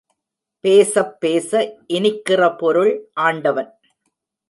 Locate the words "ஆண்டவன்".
3.13-3.71